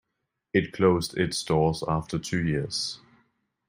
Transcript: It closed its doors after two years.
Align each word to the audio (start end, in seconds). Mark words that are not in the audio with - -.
It 0.51 0.73
closed 0.73 1.15
its 1.15 1.43
doors 1.43 1.83
after 1.87 2.17
two 2.17 2.43
years. 2.43 2.99